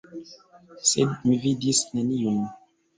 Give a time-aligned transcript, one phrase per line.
[0.93, 2.45] Sed mi vidis neniun.